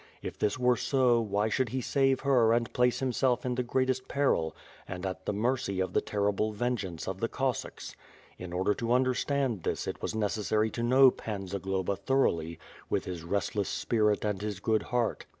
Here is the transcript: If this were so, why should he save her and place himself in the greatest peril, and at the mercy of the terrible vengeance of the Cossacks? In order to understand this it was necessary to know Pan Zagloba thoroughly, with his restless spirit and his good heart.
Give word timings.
If 0.23 0.39
this 0.39 0.57
were 0.57 0.77
so, 0.77 1.21
why 1.21 1.49
should 1.49 1.69
he 1.69 1.79
save 1.79 2.21
her 2.21 2.53
and 2.53 2.73
place 2.73 3.01
himself 3.01 3.45
in 3.45 3.53
the 3.53 3.61
greatest 3.61 4.07
peril, 4.07 4.55
and 4.87 5.05
at 5.05 5.27
the 5.27 5.31
mercy 5.31 5.79
of 5.79 5.93
the 5.93 6.01
terrible 6.01 6.51
vengeance 6.53 7.07
of 7.07 7.19
the 7.19 7.27
Cossacks? 7.27 7.95
In 8.39 8.51
order 8.51 8.73
to 8.73 8.93
understand 8.93 9.61
this 9.61 9.85
it 9.85 10.01
was 10.01 10.15
necessary 10.15 10.71
to 10.71 10.81
know 10.81 11.11
Pan 11.11 11.45
Zagloba 11.45 11.95
thoroughly, 11.97 12.57
with 12.89 13.05
his 13.05 13.23
restless 13.23 13.69
spirit 13.69 14.25
and 14.25 14.41
his 14.41 14.59
good 14.59 14.81
heart. 14.81 15.27